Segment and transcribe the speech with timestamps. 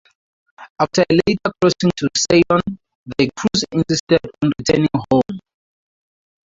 [0.79, 2.79] After a later crossing to Ceylon,
[3.19, 5.39] the crews insisted on returning home.